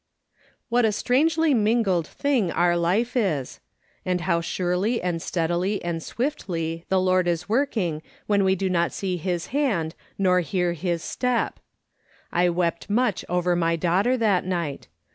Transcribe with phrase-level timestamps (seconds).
[0.69, 3.59] What a strangely mingled thing our life is!
[4.03, 8.67] And how surely and steadily and swiftly the Lord is work ing when we do
[8.67, 11.59] not see his hand nor hear his step!
[12.31, 14.87] I wept much over my daughter that night.